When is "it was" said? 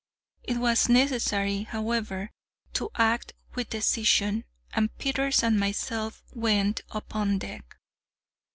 0.41-0.89